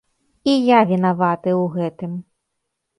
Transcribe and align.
І 0.49 0.55
я 0.69 0.79
вінаваты 0.93 1.49
ў 1.61 1.71
гэтым. 1.77 2.21